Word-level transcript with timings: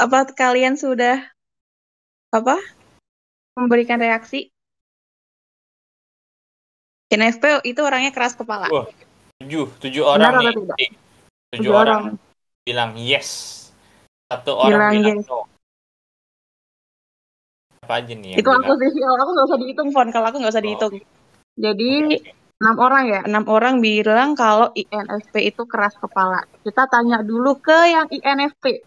Apa 0.00 0.24
kalian 0.32 0.80
sudah 0.80 1.20
apa 2.32 2.56
memberikan 3.52 4.00
reaksi? 4.00 4.48
INFP 7.10 7.66
itu 7.66 7.80
orangnya 7.82 8.14
keras 8.14 8.38
kepala. 8.38 8.70
Wah, 8.70 8.86
tujuh, 9.42 9.66
tujuh 9.82 10.04
orang 10.06 10.40
Benar 10.40 10.54
nih. 10.54 10.54
Tujuh, 10.56 10.88
Tujuh 11.58 11.72
orang. 11.74 12.02
bilang 12.62 12.94
yes. 12.94 13.28
Satu 14.30 14.54
orang 14.54 14.94
Bilang 14.94 14.94
bilang 14.94 15.18
yes. 15.18 15.26
no. 15.26 15.38
Apa 17.82 17.94
aja 17.98 18.14
nih 18.14 18.28
yang 18.32 18.38
Itu 18.38 18.48
aku 18.54 18.72
bilang? 18.78 18.92
sih, 18.94 19.00
kalau 19.02 19.18
aku 19.18 19.30
nggak 19.34 19.46
usah 19.50 19.58
dihitung, 19.58 19.88
Fon. 19.90 20.08
Kalau 20.14 20.26
aku 20.30 20.36
nggak 20.38 20.52
usah 20.54 20.62
Oh. 20.62 20.66
dihitung. 20.70 20.94
Jadi 21.58 21.90
enam 22.62 22.76
orang 22.78 23.04
ya, 23.10 23.20
enam 23.26 23.44
orang 23.50 23.74
bilang 23.82 24.38
kalau 24.38 24.70
INFP 24.70 25.34
itu 25.50 25.66
keras 25.66 25.98
kepala. 25.98 26.46
Kita 26.62 26.86
tanya 26.86 27.26
dulu 27.26 27.58
ke 27.58 27.90
yang 27.90 28.06
INFP. 28.06 28.86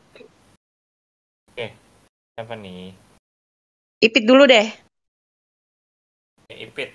Siapa 2.34 2.58
nih? 2.58 2.90
Ipit 4.02 4.26
dulu 4.26 4.50
deh. 4.50 4.66
Oke, 6.42 6.54
Ipit. 6.58 6.90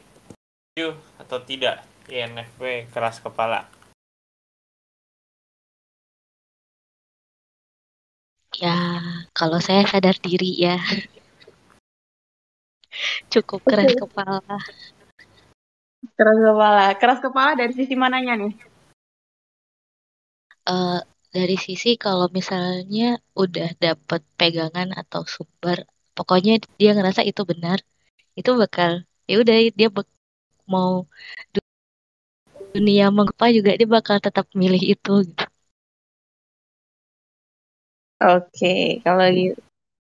Setuju 0.74 0.98
atau 1.22 1.38
tidak? 1.46 1.86
INFP 2.10 2.90
keras 2.90 3.22
kepala. 3.22 3.70
Ya, 8.58 8.74
kalau 9.30 9.62
saya 9.62 9.86
sadar 9.86 10.18
diri 10.18 10.58
ya. 10.58 10.82
Cukup 13.30 13.62
keras 13.62 13.94
kepala. 14.02 14.58
Keras 16.18 16.38
kepala. 16.42 16.84
Keras 16.98 17.20
kepala 17.22 17.50
dari 17.54 17.72
sisi 17.78 17.94
mananya 17.94 18.34
nih? 18.34 18.54
Eh, 20.66 21.00
dari 21.36 21.56
sisi 21.66 21.88
kalau 22.04 22.26
misalnya 22.38 23.04
udah 23.42 23.68
dapet 23.84 24.20
pegangan 24.40 24.88
atau 25.00 25.22
sumber, 25.34 25.78
pokoknya 26.16 26.52
dia 26.80 26.90
ngerasa 26.96 27.22
itu 27.30 27.42
benar, 27.50 27.78
itu 28.38 28.50
bakal 28.62 28.90
ya 29.30 29.34
udah 29.42 29.56
dia 29.78 29.88
bak- 29.96 30.14
mau 30.74 30.92
du- 31.54 31.66
dunia 32.74 33.06
mengapa 33.16 33.46
juga 33.56 33.70
dia 33.78 33.88
bakal 33.96 34.16
tetap 34.26 34.46
milih 34.60 34.82
itu 34.94 35.12
gitu. 35.28 35.44
Oke, 38.22 38.68
kalau 39.06 39.26
gitu. 39.38 39.60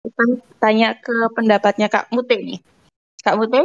Kita 0.04 0.22
tanya 0.62 0.88
ke 1.04 1.14
pendapatnya 1.36 1.86
Kak 1.94 2.06
Mute 2.14 2.36
nih. 2.48 2.60
Kak 3.24 3.34
Mute? 3.38 3.60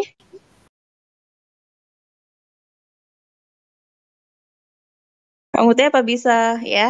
Kak 5.54 5.64
Mute 5.66 5.84
apa 5.90 6.02
bisa 6.10 6.36
ya? 6.76 6.88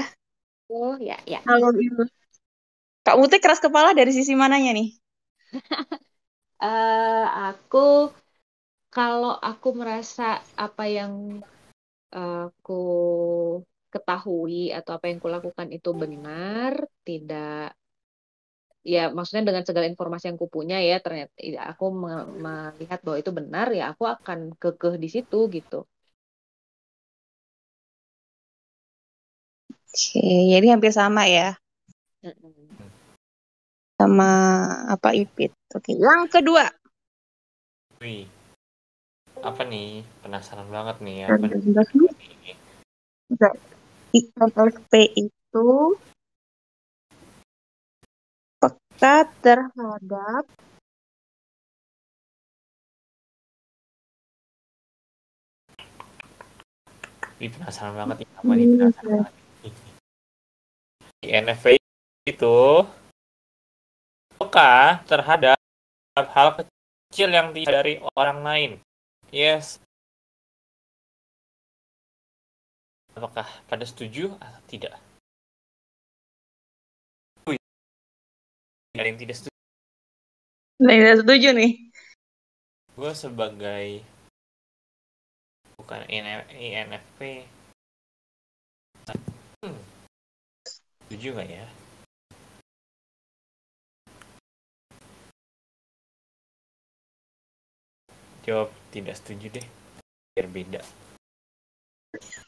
Oh, 0.74 0.98
ya, 1.00 1.18
ya. 1.28 1.42
Kalau 1.46 1.70
gitu. 1.80 2.04
Kak 3.08 3.16
Mute 3.20 3.38
keras 3.44 3.64
kepala 3.66 3.90
dari 4.00 4.12
sisi 4.18 4.34
mananya 4.42 4.72
nih? 4.78 4.88
Eh, 6.64 7.24
aku 7.48 7.78
kalau 8.96 9.34
aku 9.50 9.68
merasa 9.80 10.24
apa 10.66 10.84
yang 10.98 11.14
aku 12.16 12.74
ketahui 13.94 14.62
atau 14.78 14.92
apa 14.98 15.06
yang 15.12 15.20
kulakukan 15.24 15.70
itu 15.78 15.90
benar, 16.02 16.74
tidak 17.08 17.66
ya 18.94 19.00
maksudnya 19.16 19.44
dengan 19.50 19.64
segala 19.68 19.88
informasi 19.92 20.26
yang 20.30 20.40
kupunya 20.44 20.78
ya 20.90 20.96
ternyata 21.06 21.34
ya, 21.54 21.60
aku 21.72 21.84
me- 22.02 22.30
melihat 22.46 23.00
bahwa 23.06 23.18
itu 23.24 23.32
benar 23.40 23.68
ya 23.78 23.84
aku 23.92 24.04
akan 24.16 24.40
kekeh 24.62 24.94
di 25.04 25.08
situ 25.16 25.38
gitu. 25.56 25.76
Oke, 29.94 30.26
jadi 30.50 30.74
hampir 30.74 30.90
sama 30.90 31.30
ya. 31.30 31.54
Sama 33.94 34.32
apa 34.90 35.14
Ipit. 35.14 35.54
Oke, 35.70 35.94
yang 35.94 36.26
kedua. 36.34 36.66
Wih. 38.02 38.26
Apa 39.46 39.62
nih? 39.70 40.02
Penasaran 40.26 40.66
banget 40.74 40.98
nih. 41.06 41.30
Dan 41.30 41.46
Apa 41.46 41.46
nih? 41.94 42.10
itu 45.14 45.70
peka 48.58 49.30
terhadap 49.46 50.44
Wih, 57.38 57.50
penasaran 57.54 57.94
banget 57.94 58.26
nih. 58.26 58.28
Apa 58.42 58.52
nih? 58.58 58.66
Penasaran 58.74 59.06
Hmm, 59.06 59.22
banget. 59.22 59.43
INFP 61.24 61.80
itu 62.28 62.58
peka 64.36 65.00
terhadap 65.08 65.56
hal 66.16 66.50
kecil 66.60 67.32
yang 67.32 67.56
tidak 67.56 67.72
dari 67.82 68.04
orang 68.20 68.40
lain. 68.44 68.72
Yes. 69.32 69.80
Apakah 73.16 73.48
pada 73.72 73.86
setuju 73.88 74.36
atau 74.38 74.62
tidak? 74.68 75.00
Ada 78.94 79.10
yang 79.10 79.18
tidak 79.18 79.36
setuju. 79.42 79.58
Tidak 80.84 81.18
setuju 81.26 81.50
nih. 81.58 81.72
Gue 82.94 83.12
sebagai 83.18 84.06
bukan 85.82 86.06
INFP. 86.12 87.50
Setuju 91.14 91.38
nggak 91.38 91.46
ya? 91.46 91.68
Jawab 98.50 98.74
tidak 98.90 99.22
setuju 99.22 99.62
deh. 99.62 99.66
Biar 100.34 100.48
beda. 100.50 100.82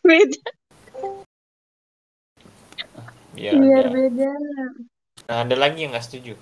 Beda. 0.01 0.41
Biar 3.37 3.53
Biar 3.53 3.85
ada. 3.85 3.93
beda. 3.93 4.31
Nah, 5.29 5.37
ada 5.45 5.55
lagi 5.61 5.85
yang 5.85 5.93
nggak 5.93 6.07
setuju. 6.09 6.33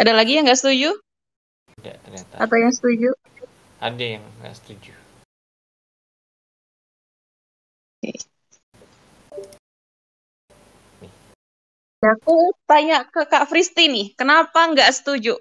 Ada 0.00 0.16
lagi 0.16 0.32
yang 0.32 0.48
nggak 0.48 0.60
setuju? 0.64 0.96
Ada 1.76 1.92
ternyata. 2.08 2.34
Atau 2.40 2.56
yang 2.56 2.72
setuju? 2.72 3.12
Ada 3.84 4.04
yang 4.16 4.24
nggak 4.40 4.56
setuju. 4.56 4.96
Ya, 8.00 8.16
aku 12.02 12.54
tanya 12.70 13.02
ke 13.10 13.26
Kak 13.26 13.50
Fristi 13.50 13.90
nih, 13.90 14.06
kenapa 14.14 14.70
nggak 14.70 14.90
setuju? 14.94 15.34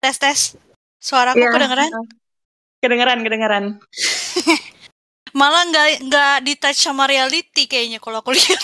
Tes 0.00 0.16
tes. 0.16 0.40
Suaraku 1.00 1.40
Iya, 1.40 1.52
kedengeran? 1.52 1.90
kedengeran, 2.80 3.18
kedengeran. 3.20 3.64
Malah 5.40 5.68
nggak 5.68 5.86
nggak 6.08 6.34
di 6.48 6.52
touch 6.56 6.80
sama 6.80 7.04
reality 7.04 7.68
kayaknya 7.68 8.00
kalau 8.00 8.24
aku 8.24 8.32
lihat. 8.36 8.60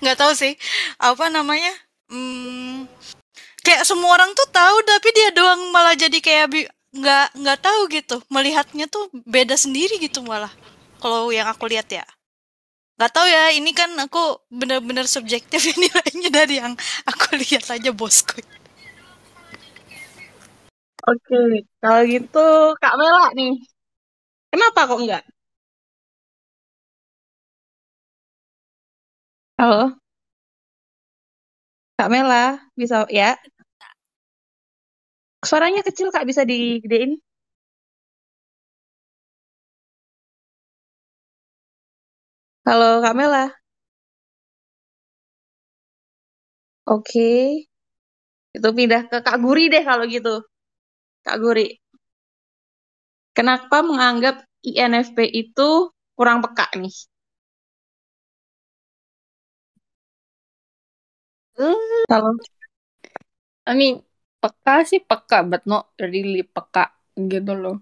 Nggak 0.00 0.16
tahu 0.16 0.32
sih 0.32 0.56
apa 0.96 1.28
namanya. 1.28 1.72
Hmm, 2.08 2.88
kayak 3.64 3.84
semua 3.84 4.16
orang 4.16 4.32
tuh 4.32 4.48
tahu 4.52 4.76
tapi 4.88 5.08
dia 5.12 5.28
doang 5.32 5.68
malah 5.72 5.96
jadi 5.96 6.16
kayak 6.20 6.72
nggak 6.96 7.26
nggak 7.36 7.58
tahu 7.60 7.80
gitu. 7.92 8.16
Melihatnya 8.32 8.88
tuh 8.88 9.12
beda 9.12 9.56
sendiri 9.60 10.00
gitu 10.00 10.24
malah. 10.24 10.52
Kalau 11.04 11.28
yang 11.28 11.44
aku 11.52 11.68
lihat 11.68 11.92
ya. 11.92 12.00
Nggak 12.96 13.12
tahu 13.12 13.26
ya, 13.28 13.52
ini 13.52 13.76
kan 13.76 13.92
aku 14.00 14.40
bener-bener 14.48 15.04
subjektif 15.04 15.60
ya 15.68 15.76
nilainya 15.76 16.30
dari 16.32 16.54
yang 16.64 16.72
aku 17.04 17.36
lihat 17.36 17.68
aja 17.68 17.90
bosku. 17.92 18.40
Oke, 21.04 21.36
kalau 21.84 22.00
gitu 22.08 22.40
Kak 22.80 22.94
Mela 22.96 23.28
nih, 23.36 23.52
kenapa 24.52 24.80
kok 24.88 25.00
enggak? 25.04 25.24
Halo, 29.58 29.98
Kak 31.98 32.08
Mela, 32.12 32.58
bisa 32.80 33.06
ya? 33.10 33.38
Suaranya 35.48 35.80
kecil 35.86 36.08
Kak, 36.14 36.24
bisa 36.28 36.42
digedein? 36.48 37.20
Halo, 42.66 43.00
Kak 43.04 43.14
Mela. 43.16 43.44
Oke, 46.86 47.28
itu 48.56 48.68
pindah 48.78 49.02
ke 49.10 49.16
Kak 49.26 49.36
Guri 49.44 49.64
deh 49.72 49.82
kalau 49.88 50.04
gitu. 50.14 50.34
Kak 51.26 51.36
Guri, 51.42 51.66
kenapa 53.36 53.76
menganggap 53.88 54.36
INFP 54.68 55.18
itu 55.42 55.68
kurang 56.18 56.38
peka 56.44 56.66
nih? 56.82 56.94
Hmm, 61.56 62.36
I 63.70 63.72
mean, 63.80 63.94
peka 64.42 64.74
sih 64.90 65.00
peka, 65.08 65.36
but 65.50 65.62
not 65.72 65.84
really 66.12 66.40
peka 66.54 66.82
gitu 67.32 67.52
loh. 67.62 67.74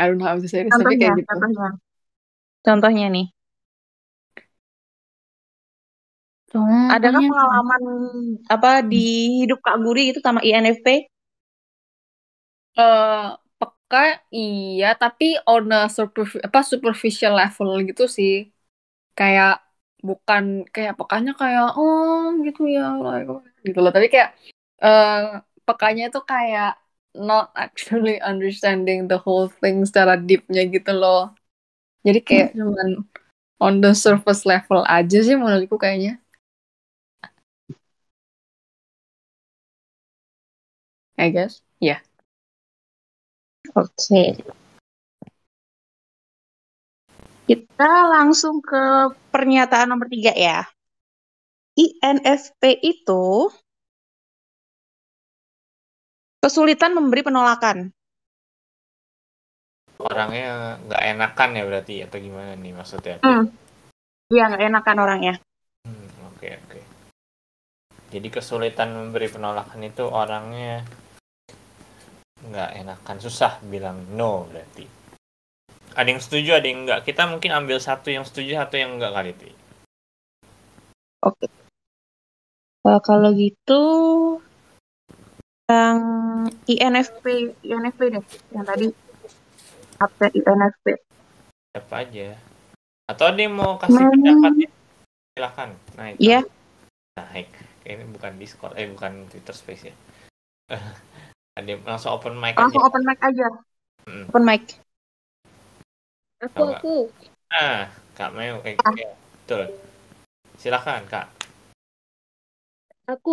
I 0.00 0.06
don't 0.08 0.18
know 0.18 0.28
how 0.30 0.38
to 0.40 0.48
say 0.52 0.62
this, 0.64 0.78
tapi 0.80 0.94
Contohnya, 0.94 1.00
kayak 1.00 1.14
gitu. 1.20 1.36
contohnya. 1.38 1.68
Contohnya 2.66 3.06
nih. 3.14 3.26
Adakah 6.94 7.22
Contohnya, 7.22 7.28
pengalaman 7.28 7.82
apa 8.54 8.70
di 8.92 9.04
hidup 9.40 9.58
Kak 9.66 9.76
Guri 9.84 10.02
itu 10.12 10.18
sama 10.26 10.40
INFP? 10.48 10.86
eh 12.78 13.20
peka 13.60 13.98
iya, 14.36 14.86
tapi 15.00 15.24
on 15.50 15.64
a 15.74 15.78
superf- 15.96 16.42
apa 16.48 16.58
superficial 16.72 17.32
level 17.40 17.68
gitu 17.88 18.02
sih. 18.16 18.32
Kayak 19.18 19.50
bukan 20.08 20.44
kayak 20.74 20.94
pekanya 21.00 21.32
kayak 21.40 21.64
oh 21.78 22.20
gitu 22.46 22.60
ya 22.76 22.82
like, 23.06 23.26
oh, 23.32 23.40
gitu 23.66 23.78
loh. 23.84 23.92
Tapi 23.96 24.08
kayak 24.14 24.30
eh 24.84 25.10
pekanya 25.68 26.02
itu 26.10 26.20
kayak 26.32 26.66
not 27.14 27.50
actually 27.58 28.20
understanding 28.22 29.10
the 29.10 29.18
whole 29.18 29.50
thing 29.50 29.82
secara 29.86 30.14
deepnya 30.18 30.66
gitu 30.70 30.92
loh. 30.94 31.34
Jadi 32.06 32.20
kayak 32.24 32.48
cuman 32.56 33.04
on 33.60 33.84
the 33.84 33.92
surface 33.92 34.48
level 34.48 34.86
aja 34.88 35.18
sih 35.20 35.36
menurutku 35.36 35.76
kayaknya. 35.76 36.16
I 41.20 41.28
guess. 41.28 41.60
Ya. 41.84 42.00
Oke. 43.76 44.40
Kita 47.44 47.92
langsung 48.08 48.64
ke 48.64 49.12
pernyataan 49.28 49.92
nomor 49.92 50.08
tiga 50.08 50.32
ya. 50.32 50.64
INFP 51.76 52.80
itu 52.80 53.52
kesulitan 56.40 56.96
memberi 56.96 57.20
penolakan. 57.20 57.92
Orangnya 60.00 60.80
nggak 60.88 61.02
enakan 61.12 61.50
ya 61.60 61.62
berarti 61.68 61.94
atau 62.00 62.16
gimana 62.16 62.56
nih 62.56 62.72
maksudnya? 62.72 63.20
Hmm. 63.20 63.52
Iya, 64.32 64.48
nggak 64.48 64.64
enakan 64.72 64.96
orangnya. 65.04 65.34
Hmm, 65.84 66.08
oke 66.32 66.48
oke. 66.48 66.80
Jadi 68.10 68.28
kesulitan 68.32 68.96
memberi 68.96 69.28
penolakan 69.28 69.84
itu 69.84 70.08
orangnya 70.08 70.82
nggak 72.40 72.70
enakan, 72.80 73.16
susah 73.20 73.60
bilang 73.68 74.16
no 74.16 74.48
berarti. 74.48 74.88
Ada 75.92 76.08
yang 76.08 76.22
setuju, 76.22 76.50
ada 76.56 76.66
yang 76.66 76.88
enggak. 76.88 77.04
Kita 77.04 77.28
mungkin 77.28 77.52
ambil 77.52 77.76
satu 77.76 78.08
yang 78.08 78.24
setuju, 78.24 78.56
satu 78.56 78.80
yang 78.80 78.96
enggak 78.96 79.12
kali 79.12 79.30
itu. 79.36 79.52
Oke. 81.20 81.46
Eh, 82.80 83.00
kalau 83.04 83.30
gitu, 83.36 83.82
yang 85.70 85.98
INFP, 86.66 87.24
INFP 87.62 88.00
deh, 88.10 88.24
yang 88.50 88.66
tadi 88.66 88.90
update 89.96 90.34
INFP. 90.34 90.86
Siapa 91.70 91.94
aja. 92.02 92.34
Atau 93.06 93.30
yang 93.34 93.54
mau 93.54 93.78
kasih 93.78 94.02
Hmm. 94.02 94.10
pendapatnya? 94.12 94.68
Silakan. 95.30 95.70
Naik. 95.94 96.16
Iya. 96.18 96.40
Naik. 97.14 97.48
Ini 97.82 98.04
bukan 98.10 98.32
Discord, 98.36 98.74
eh 98.74 98.86
bukan 98.86 99.26
Twitter 99.28 99.54
Space 99.54 99.82
ya. 99.86 99.94
ada 101.58 101.72
langsung 101.82 102.14
open 102.14 102.38
mic 102.38 102.54
Langsung 102.54 102.82
aja. 102.82 102.88
open 102.88 103.02
mic 103.02 103.18
aja. 103.20 103.48
Mm. 104.06 104.24
Open 104.30 104.44
mic. 104.46 104.62
Aku, 106.40 106.56
Apa? 106.64 106.78
aku. 106.78 106.94
Ah, 107.50 107.90
Kak 108.14 108.30
Meo, 108.32 108.62
eh, 108.62 108.78
Ah. 108.80 108.94
ya, 108.94 109.10
betul. 109.12 109.64
Silakan 110.56 111.04
Kak. 111.06 111.26
Aku 113.10 113.30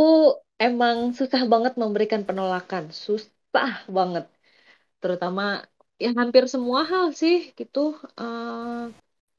emang 0.68 0.98
susah 1.20 1.42
banget 1.54 1.74
memberikan 1.82 2.22
penolakan, 2.28 2.84
susah 3.06 3.72
banget. 3.98 4.26
Terutama 5.02 5.44
ya 6.04 6.10
hampir 6.20 6.44
semua 6.54 6.80
hal 6.92 7.06
sih 7.22 7.36
gitu. 7.60 7.80
eh, 8.22 8.82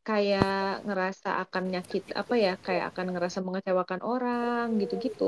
kayak 0.09 0.49
ngerasa 0.87 1.29
akan 1.45 1.65
nyakit 1.73 2.03
apa 2.21 2.35
ya, 2.45 2.51
kayak 2.67 2.85
akan 2.91 3.07
ngerasa 3.15 3.39
mengecewakan 3.47 4.01
orang 4.13 4.65
gitu-gitu. 4.83 5.25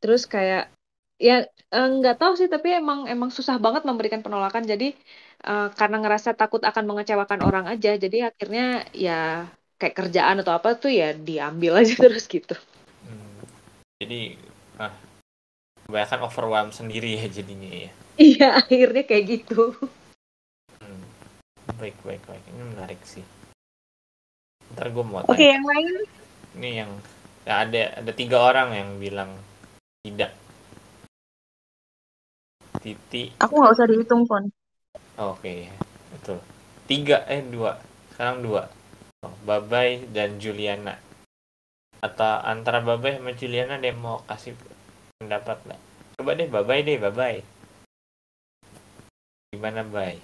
Terus 0.00 0.22
kayak 0.34 0.62
ya 1.26 1.32
eh, 1.74 1.86
nggak 1.96 2.16
tahu 2.20 2.32
sih 2.40 2.48
tapi 2.54 2.68
emang 2.80 2.98
emang 3.12 3.30
susah 3.36 3.56
banget 3.64 3.82
memberikan 3.88 4.22
penolakan. 4.24 4.64
Jadi 4.72 4.84
eh, 5.48 5.66
karena 5.78 5.96
ngerasa 6.02 6.30
takut 6.40 6.62
akan 6.70 6.84
mengecewakan 6.90 7.40
orang 7.48 7.64
aja, 7.72 7.90
jadi 8.04 8.16
akhirnya 8.30 8.62
ya 9.04 9.12
kayak 9.76 9.96
kerjaan 9.96 10.40
atau 10.40 10.56
apa 10.56 10.76
tuh 10.76 10.88
ya 10.90 11.12
diambil 11.12 11.80
aja 11.80 11.94
terus 12.04 12.24
gitu. 12.26 12.56
Hmm, 13.04 13.36
Jadi, 14.00 14.36
ah, 14.76 14.92
kebanyakan 15.84 16.20
overwhelm 16.24 16.70
sendiri 16.72 17.16
ya 17.16 17.26
jadinya 17.28 17.70
ya. 17.70 17.90
Iya, 18.16 18.48
akhirnya 18.64 19.04
kayak 19.04 19.24
gitu. 19.28 19.76
Hmm. 20.80 21.04
Baik, 21.76 21.96
baik, 22.02 22.22
baik. 22.24 22.42
Ini 22.48 22.62
menarik 22.72 23.00
sih. 23.04 23.24
Ntar 24.74 24.90
gue 24.90 25.04
mau 25.04 25.22
Oke, 25.22 25.36
tanya. 25.36 25.56
yang 25.56 25.64
lain? 25.64 25.86
Ini 26.56 26.70
yang 26.82 26.90
ya 27.46 27.62
ada 27.62 27.82
ada 28.02 28.12
tiga 28.12 28.42
orang 28.42 28.74
yang 28.74 28.88
bilang 28.98 29.30
tidak. 30.02 30.32
Titi, 32.76 33.34
Aku 33.42 33.56
nggak 33.58 33.74
usah 33.74 33.86
dihitung, 33.88 34.22
Pon. 34.28 34.46
oh, 35.18 35.34
oke, 35.34 35.54
betul. 36.12 36.38
Tiga, 36.86 37.26
eh 37.26 37.42
dua. 37.42 37.82
Sekarang 38.14 38.44
dua. 38.44 38.70
Babay 39.24 40.04
dan 40.12 40.36
Juliana. 40.36 41.00
Atau 42.04 42.42
antara 42.44 42.84
Babay 42.84 43.16
sama 43.16 43.32
Juliana 43.32 43.80
dia 43.80 43.96
mau 43.96 44.20
kasih 44.28 44.52
pendapat 45.16 45.56
nggak? 45.64 45.80
Coba 46.20 46.30
deh 46.36 46.48
Babay 46.50 46.78
deh, 46.84 46.98
Babay. 47.00 47.40
Gimana 49.54 49.80
Bay? 49.86 50.20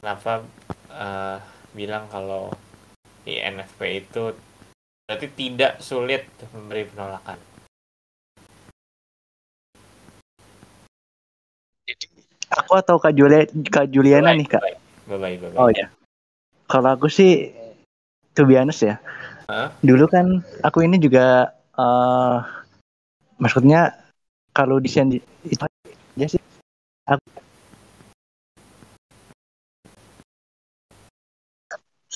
Kenapa 0.00 0.46
eh, 0.94 1.36
bilang 1.76 2.08
kalau 2.08 2.48
INFP 3.26 3.80
itu 4.06 4.32
berarti 5.04 5.28
tidak 5.34 5.82
sulit 5.82 6.24
memberi 6.54 6.88
penolakan? 6.88 7.38
Aku 12.46 12.78
atau 12.78 12.96
Kak, 13.02 13.12
Julia, 13.12 13.44
Kak 13.68 13.90
Juliana 13.90 14.32
nih 14.32 14.46
Kak? 14.46 14.62
Babay, 15.10 15.38
babay. 15.38 15.58
Oh 15.58 15.70
ya. 15.70 15.90
Kalau 16.66 16.94
aku 16.94 17.06
sih, 17.06 17.54
to 18.36 18.44
be 18.44 18.54
honest 18.60 18.84
ya. 18.84 19.00
Hah? 19.48 19.72
Dulu 19.80 20.04
kan 20.06 20.44
aku 20.60 20.84
ini 20.84 21.00
juga, 21.00 21.50
eh 21.74 22.36
maksudnya 23.40 23.96
kalau 24.52 24.76
desain 24.80 25.08
di- 25.08 25.24
itu 25.44 25.64
aja 25.64 26.26
sih. 26.36 26.42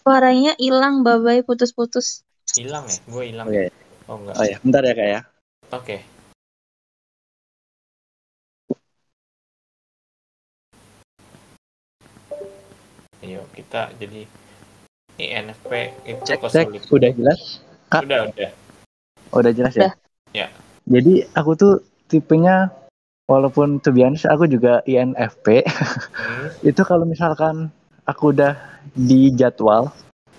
Suaranya 0.00 0.56
hilang, 0.56 1.04
babai 1.04 1.44
putus-putus. 1.44 2.24
Hilang 2.56 2.88
ya? 2.88 2.98
Gue 3.04 3.24
hilang. 3.28 3.46
Iya. 3.52 3.68
Oh 4.08 4.16
enggak. 4.16 4.34
Oh 4.40 4.44
ya, 4.48 4.56
bentar 4.64 4.82
ya 4.82 4.94
Kak 4.96 5.08
ya. 5.08 5.20
Oke. 5.76 5.96
Ayo 13.20 13.44
kita 13.52 13.92
jadi 14.00 14.24
INFP 15.20 15.70
itu 16.08 16.22
Cek, 16.24 16.40
cek. 16.48 16.66
kesulitan. 16.72 16.94
Udah 16.96 17.10
jelas? 17.16 17.40
Kak. 17.90 18.02
Udah, 18.06 18.20
udah. 18.32 18.50
Udah 19.36 19.52
jelas 19.52 19.74
ya? 19.76 19.80
Udah. 19.80 19.92
Ya. 20.32 20.46
Jadi 20.88 21.26
aku 21.36 21.50
tuh 21.54 21.74
tipenya, 22.08 22.70
walaupun 23.26 23.78
to 23.78 23.92
be 23.92 24.02
honest, 24.02 24.26
aku 24.26 24.46
juga 24.46 24.80
INFP. 24.86 25.62
Hmm, 25.66 26.48
itu 26.70 26.82
kalau 26.82 27.04
misalkan 27.06 27.70
aku 28.08 28.34
udah 28.34 28.56
di 28.96 29.30
jadwal 29.34 29.92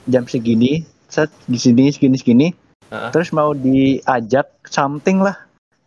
jam 0.09 0.25
segini, 0.25 0.83
set 1.07 1.29
di 1.45 1.55
sini 1.61 1.93
segini 1.93 2.17
segini, 2.17 2.47
Heeh. 2.89 3.09
terus 3.13 3.31
mau 3.31 3.53
diajak 3.53 4.49
something 4.67 5.21
lah 5.21 5.37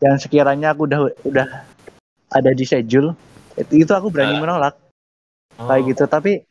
yang 0.01 0.17
sekiranya 0.21 0.73
aku 0.73 0.87
udah 0.89 1.01
udah 1.27 1.47
ada 2.31 2.51
di 2.53 2.65
schedule, 2.65 3.13
itu, 3.57 3.85
itu 3.85 3.93
aku 3.93 4.09
berani 4.09 4.37
Ah. 4.37 4.41
menolak 4.41 4.75
oh, 5.61 5.67
kayak 5.69 5.83
gitu. 5.93 6.05
Tapi 6.09 6.45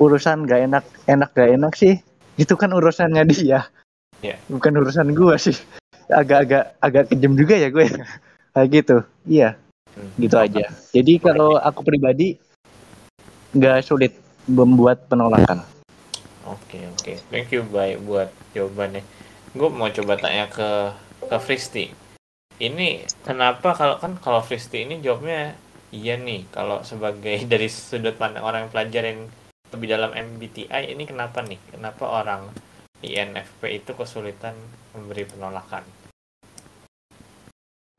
urusan 0.00 0.48
gak 0.48 0.60
enak 0.64 0.84
enak 1.04 1.30
gak 1.36 1.50
enak 1.54 1.72
sih, 1.76 2.00
itu 2.40 2.54
kan 2.56 2.72
urusannya 2.72 3.22
dia, 3.28 3.68
Iya. 4.24 4.36
bukan 4.48 4.80
urusan 4.80 5.12
gua 5.12 5.36
sih. 5.36 5.54
Agak-agak 6.10 6.74
agak 6.82 7.04
kejam 7.12 7.38
juga 7.38 7.54
ya 7.54 7.68
gue, 7.70 7.86
kayak 8.56 8.68
gitu. 8.72 8.96
Iya 9.28 9.60
hmm. 9.96 10.10
gitu 10.22 10.36
aja. 10.38 10.64
Jadi 10.94 11.12
kalau 11.20 11.58
aku 11.58 11.84
pribadi 11.84 12.38
nggak 13.54 13.82
sulit 13.82 14.12
membuat 14.46 15.06
penolakan. 15.10 15.62
Oke, 16.46 16.82
oke. 16.96 17.12
Thank 17.30 17.54
you, 17.54 17.62
baik 17.68 18.02
buat 18.02 18.30
jawabannya. 18.56 19.04
Gue 19.54 19.68
mau 19.70 19.90
coba 19.90 20.18
tanya 20.18 20.46
ke 20.50 20.94
ke 21.26 21.36
Fristi. 21.38 21.90
Ini 22.60 23.06
kenapa 23.24 23.74
kalau 23.74 23.96
kan 23.98 24.18
kalau 24.18 24.40
Fristi 24.42 24.84
ini 24.84 25.00
jawabnya 25.00 25.54
iya 25.90 26.14
nih 26.14 26.46
kalau 26.54 26.82
sebagai 26.86 27.44
dari 27.52 27.66
sudut 27.70 28.14
pandang 28.16 28.46
orang 28.46 28.66
yang 28.66 28.72
pelajarin 28.72 29.18
lebih 29.70 29.86
dalam 29.90 30.10
MBTI 30.14 30.90
ini 30.90 31.06
kenapa 31.06 31.42
nih? 31.46 31.58
Kenapa 31.70 32.04
orang 32.06 32.50
INFP 33.00 33.80
itu 33.80 33.94
kesulitan 33.96 34.54
memberi 34.92 35.24
penolakan? 35.24 35.86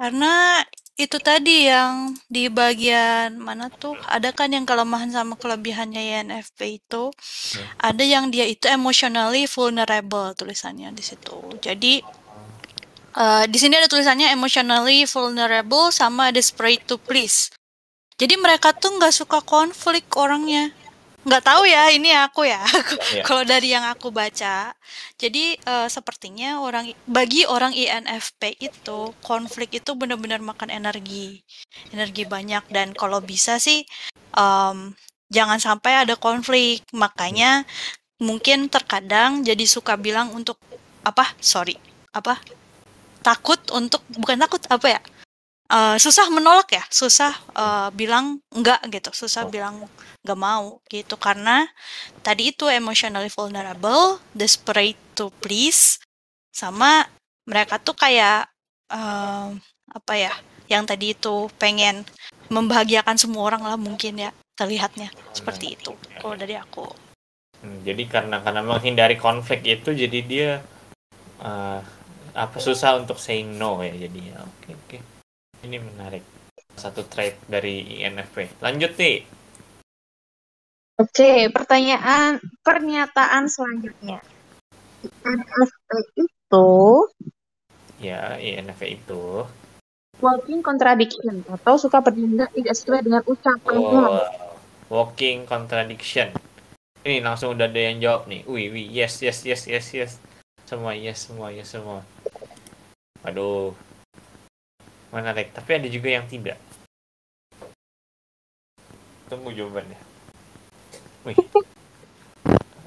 Karena 0.02 0.58
itu 0.98 1.18
tadi 1.18 1.66
yang 1.72 2.14
di 2.30 2.46
bagian 2.52 3.38
mana 3.40 3.72
tuh 3.74 3.98
ada 4.06 4.30
kan 4.36 4.52
yang 4.54 4.68
kelemahan 4.70 5.10
sama 5.10 5.34
kelebihannya 5.40 5.98
INFP 5.98 6.84
itu 6.84 7.10
Ya. 7.58 7.66
ada 7.92 8.04
yang 8.06 8.30
dia 8.30 8.46
itu 8.46 8.70
emotionally 8.70 9.48
vulnerable 9.50 10.36
tulisannya 10.38 10.94
di 10.94 11.04
situ. 11.04 11.38
Jadi 11.64 12.04
eh, 13.18 13.44
di 13.50 13.58
sini 13.58 13.74
ada 13.80 13.90
tulisannya 13.90 14.30
emotionally 14.30 15.08
vulnerable 15.10 15.90
sama 15.90 16.30
desperate 16.30 16.86
to 16.86 17.02
please. 17.02 17.50
Jadi 18.22 18.38
mereka 18.38 18.70
tuh 18.78 18.94
nggak 19.02 19.16
suka 19.16 19.42
konflik 19.42 20.06
orangnya. 20.14 20.70
Nggak 21.22 21.44
tahu 21.46 21.64
ya, 21.70 21.94
ini 21.94 22.10
aku 22.18 22.50
ya. 22.50 22.62
Iya. 23.12 23.28
Kalau 23.28 23.44
dari 23.44 23.76
yang 23.76 23.84
aku 23.84 24.08
baca, 24.10 24.72
jadi 25.20 25.60
eh, 25.60 25.88
sepertinya 25.92 26.64
orang 26.64 26.96
bagi 27.04 27.44
orang 27.44 27.76
INFP 27.76 28.56
itu 28.58 29.12
konflik 29.20 29.76
itu 29.76 29.92
benar-benar 30.00 30.40
makan 30.40 30.72
energi, 30.72 31.44
energi 31.92 32.24
banyak 32.24 32.64
dan 32.72 32.96
kalau 32.96 33.20
bisa 33.20 33.60
sih 33.60 33.84
em, 34.34 34.96
jangan 35.28 35.60
sampai 35.60 36.08
ada 36.08 36.16
konflik. 36.16 36.88
Makanya 36.96 37.68
mungkin 38.24 38.72
terkadang 38.72 39.44
jadi 39.44 39.66
suka 39.68 40.00
bilang 40.00 40.32
untuk 40.32 40.56
apa? 41.04 41.36
Sorry, 41.44 41.76
apa? 42.16 42.40
Takut 43.22 43.60
untuk 43.76 44.02
bukan 44.16 44.40
takut 44.40 44.64
apa 44.72 44.88
ya? 44.98 45.02
Eh, 45.72 45.98
susah 46.04 46.28
menolak 46.28 46.68
ya, 46.76 46.84
susah 46.92 47.32
eh, 47.56 47.90
bilang 47.96 48.44
enggak 48.52 48.84
gitu, 48.92 49.16
susah 49.16 49.48
bilang 49.48 49.88
nggak 50.20 50.40
mau 50.40 50.84
gitu 50.92 51.16
karena 51.16 51.64
tadi 52.20 52.52
itu 52.52 52.68
emotionally 52.68 53.32
vulnerable, 53.32 54.20
desperate 54.36 55.00
to 55.16 55.32
please, 55.40 55.96
sama 56.52 57.08
mereka 57.48 57.80
tuh 57.80 57.96
kayak 57.96 58.52
eh, 58.92 59.48
apa 59.96 60.14
ya, 60.20 60.36
yang 60.68 60.84
tadi 60.84 61.16
itu 61.16 61.48
pengen 61.56 62.04
membahagiakan 62.52 63.16
semua 63.16 63.48
orang 63.48 63.64
lah 63.64 63.80
mungkin 63.80 64.28
ya 64.28 64.36
terlihatnya 64.60 65.08
seperti 65.32 65.80
itu 65.80 65.96
kalau 66.20 66.36
dari 66.36 66.60
aku. 66.60 66.84
Hmm, 67.64 67.80
jadi 67.88 68.04
karena 68.12 68.44
karena 68.44 68.60
menghindari 68.60 69.16
konflik 69.16 69.64
itu 69.64 69.96
jadi 69.96 70.20
dia 70.20 70.52
eh, 71.40 71.80
apa 72.36 72.58
susah 72.60 73.00
untuk 73.00 73.16
say 73.16 73.40
no 73.48 73.80
ya 73.80 73.96
jadinya. 73.96 74.44
Oke 74.44 74.76
oke. 74.76 75.11
Ini 75.62 75.78
menarik. 75.78 76.24
Satu 76.74 77.06
trait 77.06 77.38
dari 77.46 78.02
INFP. 78.02 78.58
Lanjut 78.64 78.98
nih. 78.98 79.22
Oke, 80.98 81.50
pertanyaan 81.50 82.42
pernyataan 82.62 83.50
selanjutnya. 83.50 84.22
INFP 85.02 85.90
itu 86.18 86.70
Ya, 88.02 88.38
INFP 88.42 88.98
itu. 88.98 89.46
walking 90.22 90.62
contradiction 90.62 91.42
atau 91.50 91.82
suka 91.82 91.98
bertindak 91.98 92.54
tidak 92.54 92.78
sesuai 92.78 93.02
dengan 93.02 93.26
ucapannya. 93.26 94.02
Oh, 94.06 94.22
walking 94.94 95.50
contradiction. 95.50 96.30
Ini 97.02 97.26
langsung 97.26 97.58
udah 97.58 97.66
ada 97.66 97.82
yang 97.82 97.98
jawab 97.98 98.30
nih. 98.30 98.46
Wih, 98.46 98.70
wih, 98.70 98.86
yes, 98.86 99.18
yes, 99.26 99.42
yes, 99.42 99.66
yes, 99.66 99.90
yes. 99.98 100.12
Semua 100.70 100.94
yes, 100.94 101.26
semua 101.26 101.50
yes, 101.50 101.74
semua. 101.74 102.06
Waduh. 103.26 103.74
Menarik. 105.12 105.52
Tapi 105.52 105.70
ada 105.76 105.88
juga 105.92 106.10
yang 106.12 106.26
tidak. 106.28 106.58
Tunggu 109.28 109.52
jawabannya. 109.56 110.00
Wih. 111.28 111.38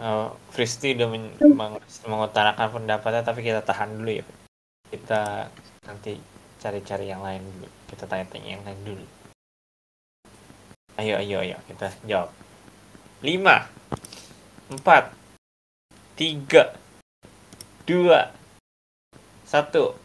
Oh, 0.04 0.36
Fristi 0.50 0.92
udah 0.92 1.08
men- 1.08 1.38
meng- 1.40 1.80
mengutarakan 2.04 2.68
pendapatnya, 2.68 3.22
tapi 3.24 3.40
kita 3.46 3.64
tahan 3.64 3.94
dulu 3.96 4.20
ya. 4.20 4.24
Kita 4.90 5.48
nanti 5.88 6.18
cari-cari 6.60 7.08
yang 7.08 7.24
lain 7.24 7.40
dulu. 7.40 7.68
Kita 7.88 8.04
tanya-tanya 8.04 8.48
yang 8.58 8.64
lain 8.66 8.80
dulu. 8.84 9.06
Ayo, 11.00 11.16
ayo, 11.22 11.40
ayo. 11.40 11.56
Kita 11.64 11.88
jawab. 12.04 12.30
5, 13.24 13.70
4, 14.68 15.14
3, 16.18 16.76
2, 17.88 18.32
1. 19.48 20.03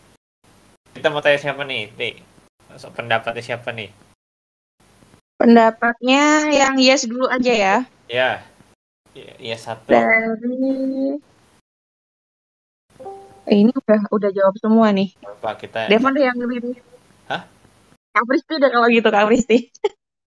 Kita 0.99 1.15
mau 1.15 1.23
tanya 1.23 1.39
siapa 1.39 1.63
nih? 1.63 1.87
So, 2.75 2.91
Pendapatnya 2.91 3.39
siapa 3.39 3.71
nih? 3.71 3.87
Pendapatnya 5.39 6.51
yang 6.51 6.75
yes 6.75 7.07
dulu 7.07 7.23
aja 7.31 7.55
ya. 7.55 7.75
Ya. 8.11 8.43
Ya, 9.39 9.55
satu. 9.55 9.87
Dari 9.87 11.15
Eh, 13.47 13.63
ini 13.63 13.71
udah 13.71 14.11
udah 14.11 14.29
jawab 14.35 14.59
semua 14.59 14.91
nih. 14.91 15.15
Apa 15.23 15.55
kita? 15.55 15.87
Devon 15.87 16.19
deh 16.19 16.27
yang 16.27 16.35
lebih. 16.35 16.83
Hah? 17.31 17.47
Kak 18.11 18.23
Pristi 18.27 18.59
deh 18.59 18.67
kalau 18.67 18.91
gitu 18.91 19.07
Kak 19.07 19.23
Pristi. 19.31 19.71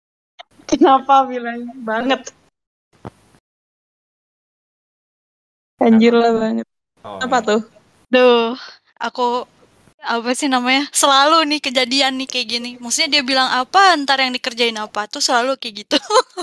Kenapa 0.69 1.25
bilang 1.25 1.73
banget? 1.81 2.29
Anjir 5.81 6.13
lah 6.13 6.37
banget. 6.37 6.69
Oh, 7.09 7.25
Apa 7.25 7.41
tuh? 7.41 7.65
Duh, 8.13 8.53
aku 9.01 9.49
apa 10.03 10.31
sih 10.35 10.47
namanya? 10.47 10.87
Selalu 10.95 11.45
nih 11.49 11.61
kejadian 11.63 12.19
nih 12.23 12.29
kayak 12.31 12.47
gini. 12.47 12.71
Maksudnya 12.79 13.19
dia 13.19 13.23
bilang 13.27 13.51
apa, 13.51 13.95
ntar 13.99 14.23
yang 14.23 14.31
dikerjain 14.35 14.77
apa 14.79 15.11
tuh 15.11 15.23
selalu 15.23 15.59
kayak 15.59 15.87
gitu. 15.87 15.99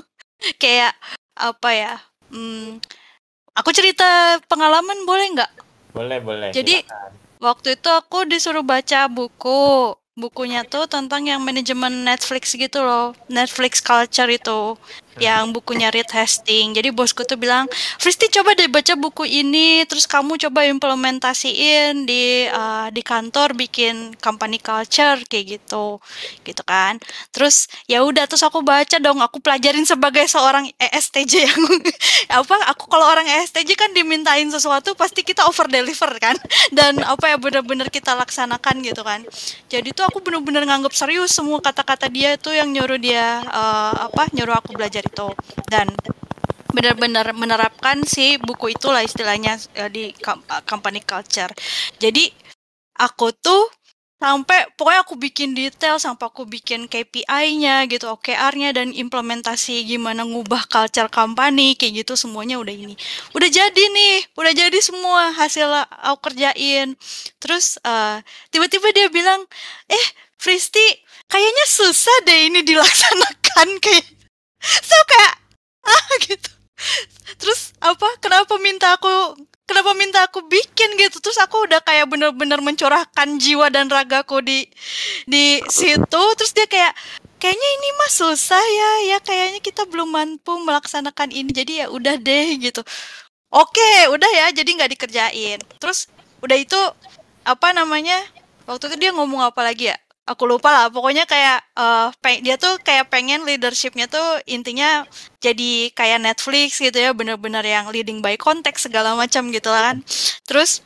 kayak 0.62 0.94
apa 1.36 1.70
ya? 1.72 1.94
Hmm, 2.32 2.84
aku 3.56 3.70
cerita 3.72 4.40
pengalaman 4.52 5.08
boleh 5.08 5.28
nggak? 5.40 5.52
Boleh, 5.96 6.20
boleh. 6.20 6.50
Jadi 6.52 6.84
silakan. 6.84 7.12
waktu 7.40 7.68
itu 7.80 7.90
aku 7.92 8.18
disuruh 8.28 8.66
baca 8.66 9.08
buku. 9.08 9.96
Bukunya 10.16 10.64
tuh 10.64 10.88
tentang 10.88 11.28
yang 11.28 11.44
manajemen 11.44 12.08
Netflix 12.08 12.56
gitu 12.56 12.80
loh. 12.80 13.12
Netflix 13.28 13.84
culture 13.84 14.32
itu. 14.32 14.80
Yang 15.20 15.44
bukunya 15.56 15.90
Reed 15.92 16.12
Hastings. 16.12 16.76
Jadi 16.76 16.90
bosku 16.92 17.24
tuh 17.24 17.40
bilang, 17.40 17.70
Fristi 18.02 18.28
coba 18.32 18.54
deh 18.58 18.68
baca 18.68 18.94
buku 19.00 19.24
ini. 19.26 19.88
Terus 19.88 20.06
kamu 20.10 20.36
coba 20.48 20.68
implementasiin 20.68 22.04
di 22.04 22.48
eh, 22.50 22.88
di 22.92 23.02
kantor 23.02 23.56
bikin 23.56 24.18
company 24.20 24.60
culture 24.60 25.22
kayak 25.28 25.60
gitu. 25.60 26.00
Gitu 26.44 26.64
kan. 26.68 27.00
Terus 27.32 27.72
ya 27.88 28.04
udah 28.04 28.28
terus 28.28 28.44
aku 28.44 28.60
baca 28.60 29.00
dong. 29.00 29.24
Aku 29.24 29.40
pelajarin 29.40 29.88
sebagai 29.88 30.28
seorang 30.28 30.68
ESTJ 30.76 31.34
yang 31.50 31.62
apa 32.30 32.56
aku 32.74 32.90
kalau 32.92 33.08
orang 33.08 33.26
ESTJ 33.26 33.78
kan 33.80 33.92
dimintain 33.96 34.48
sesuatu 34.52 34.98
pasti 34.98 35.22
kita 35.24 35.48
over 35.48 35.70
deliver 35.70 36.12
kan 36.20 36.36
dan 36.76 37.00
apa 37.06 37.32
ya 37.32 37.38
benar-benar 37.40 37.88
kita 37.94 38.18
laksanakan 38.18 38.82
gitu 38.84 39.02
kan 39.06 39.24
jadi 39.72 39.90
tuh 39.96 40.06
aku 40.10 40.20
benar-benar 40.26 40.66
nganggap 40.68 40.92
serius 40.92 41.32
semua 41.32 41.62
kata-kata 41.62 42.10
dia 42.12 42.36
itu 42.36 42.52
yang 42.52 42.70
nyuruh 42.74 43.00
dia 43.00 43.40
eh, 43.46 43.94
apa 44.10 44.28
nyuruh 44.36 44.58
aku 44.58 44.76
belajar 44.76 45.05
itu 45.06 45.28
dan 45.72 45.88
benar-benar 46.76 47.32
menerapkan 47.32 48.04
si 48.04 48.36
buku 48.42 48.76
itulah 48.76 49.00
istilahnya 49.06 49.56
eh, 49.80 49.90
di 49.92 50.04
eh, 50.12 50.62
company 50.68 51.00
culture 51.06 51.52
jadi 52.02 52.28
aku 53.00 53.32
tuh 53.36 53.64
sampai 54.16 54.66
pokoknya 54.80 55.02
aku 55.06 55.16
bikin 55.20 55.54
detail 55.54 56.00
sampai 56.02 56.32
aku 56.32 56.48
bikin 56.48 56.88
KPI-nya 56.90 57.86
gitu, 57.92 58.08
OKR-nya 58.10 58.72
dan 58.74 58.90
implementasi 58.96 59.86
gimana 59.86 60.24
ngubah 60.26 60.66
culture 60.72 61.12
company 61.12 61.76
kayak 61.78 62.02
gitu 62.06 62.14
semuanya 62.18 62.58
udah 62.58 62.72
ini. 62.74 62.96
Udah 63.36 63.50
jadi 63.52 63.84
nih, 63.92 64.16
udah 64.40 64.54
jadi 64.56 64.80
semua 64.82 65.36
hasil 65.36 65.68
aku 66.02 66.32
kerjain. 66.32 66.96
Terus 67.44 67.78
eh, 67.84 68.24
tiba-tiba 68.50 68.88
dia 68.96 69.08
bilang, 69.12 69.44
"Eh, 69.92 70.08
Fristi, 70.40 70.84
kayaknya 71.30 71.66
susah 71.68 72.18
deh 72.26 72.40
ini 72.50 72.64
dilaksanakan 72.66 73.68
kayak." 73.84 74.15
So 74.82 74.98
kayak 75.10 75.34
ah 75.86 76.06
gitu. 76.26 76.50
Terus 77.38 77.74
apa? 77.82 78.08
Kenapa 78.22 78.58
minta 78.58 78.96
aku 78.98 79.38
kenapa 79.66 79.92
minta 79.98 80.22
aku 80.26 80.46
bikin 80.46 80.94
gitu 81.02 81.18
terus 81.20 81.42
aku 81.42 81.66
udah 81.66 81.82
kayak 81.82 82.06
bener-bener 82.06 82.62
mencurahkan 82.62 83.42
jiwa 83.42 83.74
dan 83.74 83.90
ragaku 83.90 84.40
di 84.46 84.70
di 85.26 85.58
situ 85.74 86.24
terus 86.38 86.54
dia 86.54 86.70
kayak 86.70 86.94
kayaknya 87.42 87.70
ini 87.82 87.90
mah 87.98 88.12
susah 88.14 88.62
ya 88.62 88.92
ya 89.14 89.18
kayaknya 89.26 89.60
kita 89.66 89.90
belum 89.90 90.14
mampu 90.14 90.54
melaksanakan 90.62 91.34
ini 91.34 91.50
jadi 91.50 91.74
ya 91.86 91.88
udah 91.90 92.16
deh 92.22 92.62
gitu 92.62 92.86
oke 93.50 93.90
udah 94.14 94.32
ya 94.38 94.46
jadi 94.54 94.70
nggak 94.70 94.92
dikerjain 94.98 95.60
terus 95.82 96.08
udah 96.46 96.58
itu 96.58 96.78
apa 97.42 97.74
namanya 97.74 98.22
waktu 98.70 98.94
itu 98.94 99.10
dia 99.10 99.12
ngomong 99.18 99.42
apa 99.42 99.66
lagi 99.66 99.90
ya 99.90 99.98
aku 100.26 100.44
lupa 100.50 100.70
lah 100.74 100.86
pokoknya 100.90 101.30
kayak 101.30 101.62
eh, 101.78 102.08
pe- 102.22 102.42
dia 102.42 102.58
tuh 102.58 102.82
kayak 102.82 103.10
pengen 103.14 103.46
leadershipnya 103.46 104.10
tuh 104.10 104.42
intinya 104.50 105.06
jadi 105.42 105.94
kayak 105.94 106.20
Netflix 106.26 106.82
gitu 106.82 106.98
ya 106.98 107.14
bener-bener 107.14 107.62
yang 107.62 107.86
leading 107.94 108.20
by 108.26 108.34
context 108.38 108.90
segala 108.90 109.14
macam 109.14 109.54
gitu 109.54 109.70
lah 109.70 109.94
kan 109.94 109.98
terus 110.50 110.82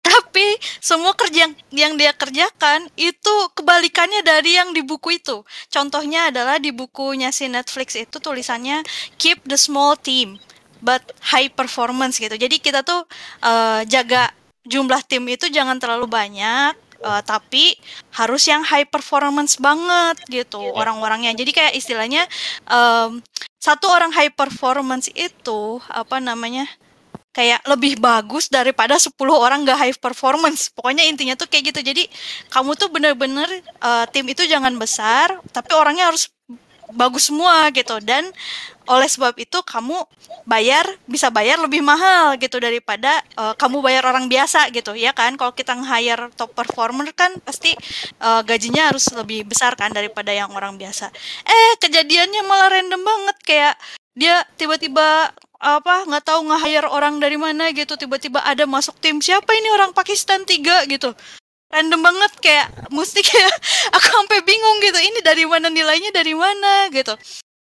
tapi 0.06 0.46
semua 0.80 1.12
kerja 1.12 1.48
yang, 1.48 1.54
yang 1.72 1.92
dia 2.00 2.12
kerjakan 2.16 2.88
itu 2.96 3.34
kebalikannya 3.52 4.24
dari 4.24 4.56
yang 4.56 4.72
di 4.72 4.80
buku 4.80 5.20
itu. 5.20 5.44
Contohnya 5.68 6.32
adalah 6.32 6.56
di 6.56 6.72
bukunya 6.72 7.28
si 7.30 7.46
Netflix 7.52 7.94
itu 8.00 8.16
tulisannya 8.16 8.80
keep 9.20 9.44
the 9.44 9.60
small 9.60 9.94
team 10.00 10.40
but 10.80 11.04
high 11.20 11.52
performance 11.52 12.16
gitu. 12.16 12.32
Jadi 12.32 12.56
kita 12.64 12.80
tuh 12.80 13.04
eh, 13.44 13.84
jaga 13.86 14.32
jumlah 14.64 15.04
tim 15.04 15.24
itu 15.28 15.48
jangan 15.52 15.76
terlalu 15.76 16.08
banyak 16.08 16.72
Eh, 17.00 17.22
tapi 17.24 17.72
harus 18.12 18.44
yang 18.44 18.60
high 18.60 18.84
performance 18.84 19.56
banget 19.56 20.20
gitu 20.28 20.60
orang-orangnya. 20.76 21.32
Jadi 21.32 21.50
kayak 21.56 21.72
istilahnya 21.72 22.28
em, 22.68 23.24
satu 23.56 23.88
orang 23.88 24.12
high 24.12 24.32
performance 24.32 25.08
itu 25.16 25.80
apa 25.88 26.20
namanya? 26.20 26.68
kayak 27.30 27.62
lebih 27.62 28.02
bagus 28.02 28.50
daripada 28.50 28.98
10 28.98 29.14
orang 29.30 29.62
gak 29.62 29.78
high 29.78 29.94
performance. 29.94 30.66
Pokoknya 30.74 31.06
intinya 31.06 31.38
tuh 31.38 31.46
kayak 31.46 31.70
gitu. 31.70 31.80
Jadi 31.86 32.10
kamu 32.50 32.74
tuh 32.74 32.90
bener-bener 32.90 33.46
eh, 33.62 34.04
tim 34.10 34.26
itu 34.26 34.42
jangan 34.50 34.74
besar, 34.74 35.38
tapi 35.54 35.70
orangnya 35.78 36.10
harus 36.10 36.26
bagus 36.90 37.30
semua 37.30 37.70
gitu. 37.70 38.02
Dan 38.02 38.34
oleh 38.90 39.06
sebab 39.06 39.38
itu 39.38 39.62
kamu 39.62 39.94
bayar 40.44 40.82
bisa 41.06 41.30
bayar 41.30 41.62
lebih 41.62 41.78
mahal 41.80 42.34
gitu 42.42 42.58
daripada 42.58 43.22
eh, 43.38 43.54
kamu 43.54 43.78
bayar 43.80 44.02
orang 44.10 44.26
biasa 44.26 44.68
gitu 44.74 44.98
ya 44.98 45.14
kan. 45.14 45.38
Kalau 45.38 45.54
kita 45.54 45.78
nge-hire 45.78 46.34
top 46.34 46.52
performer 46.58 47.06
kan 47.14 47.30
pasti 47.46 47.72
eh, 48.18 48.40
gajinya 48.42 48.90
harus 48.90 49.06
lebih 49.14 49.46
besar 49.46 49.78
kan 49.78 49.94
daripada 49.94 50.34
yang 50.34 50.50
orang 50.50 50.74
biasa. 50.74 51.08
Eh 51.46 51.72
kejadiannya 51.78 52.42
malah 52.44 52.68
random 52.74 53.02
banget 53.06 53.36
kayak 53.46 53.74
dia 54.18 54.42
tiba-tiba 54.58 55.30
apa 55.60 56.08
nggak 56.08 56.24
tahu 56.24 56.40
nge-hire 56.50 56.88
orang 56.88 57.20
dari 57.20 57.36
mana 57.36 57.68
gitu 57.76 57.94
tiba-tiba 57.94 58.40
ada 58.42 58.64
masuk 58.64 58.96
tim 58.96 59.20
siapa 59.20 59.52
ini 59.52 59.68
orang 59.76 59.92
Pakistan 59.92 60.42
tiga 60.48 60.88
gitu 60.88 61.12
random 61.70 62.00
banget 62.00 62.32
kayak 62.42 62.66
mesti 62.88 63.20
kayak 63.22 63.54
aku 63.94 64.08
sampai 64.08 64.40
bingung 64.42 64.80
gitu 64.80 64.98
ini 64.98 65.20
dari 65.20 65.44
mana 65.44 65.68
nilainya 65.68 66.10
dari 66.16 66.32
mana 66.32 66.88
gitu 66.90 67.12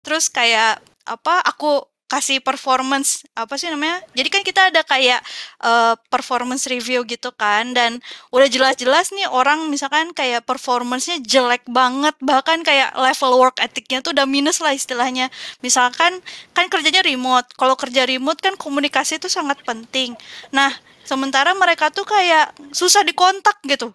terus 0.06 0.28
kayak 0.28 0.78
apa 1.06 1.42
aku 1.46 1.86
kasih 2.06 2.38
performance 2.38 3.26
apa 3.34 3.58
sih 3.58 3.68
namanya? 3.74 3.98
Jadi 4.14 4.30
kan 4.30 4.44
kita 4.46 4.70
ada 4.70 4.86
kayak 4.86 5.20
eh, 5.66 5.94
performance 6.14 6.70
review 6.70 7.02
gitu 7.10 7.34
kan 7.34 7.74
dan 7.74 7.98
udah 8.30 8.46
jelas-jelas 8.46 9.10
nih 9.10 9.26
orang 9.26 9.66
misalkan 9.74 10.14
kayak 10.14 10.46
performance-nya 10.46 11.18
jelek 11.26 11.66
banget 11.66 12.14
bahkan 12.22 12.62
kayak 12.62 12.94
level 12.94 13.42
work 13.42 13.58
ethic-nya 13.58 14.06
tuh 14.06 14.14
udah 14.14 14.30
minus 14.30 14.62
lah 14.62 14.78
istilahnya. 14.78 15.34
Misalkan 15.66 16.22
kan 16.54 16.66
kerjanya 16.70 17.02
remote 17.02 17.50
kalau 17.58 17.74
kerja 17.74 18.06
remote 18.06 18.38
kan 18.38 18.54
komunikasi 18.54 19.18
itu 19.18 19.28
sangat 19.28 19.66
penting. 19.66 20.14
Nah 20.54 20.70
sementara 21.02 21.58
mereka 21.58 21.90
tuh 21.90 22.06
kayak 22.06 22.54
susah 22.70 23.02
dikontak 23.02 23.58
gitu. 23.66 23.90